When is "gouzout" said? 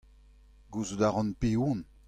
0.71-1.03